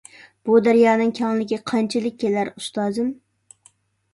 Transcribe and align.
بۇ 0.47 0.55
دەريانىڭ 0.67 1.11
كەڭلىكى 1.19 1.59
قانچىلىك 1.73 2.17
كېلەر، 2.25 2.51
ئۇستازىم؟ 2.55 3.13